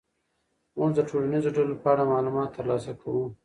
[0.77, 3.25] موږ د ټولنیزو ډلو په اړه معلومات ترلاسه کوو.